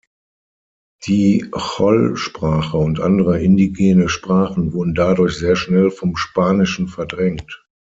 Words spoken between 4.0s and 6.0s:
Sprachen wurden dadurch sehr schnell